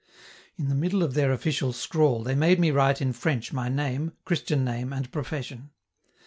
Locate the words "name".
3.69-4.13, 4.65-4.91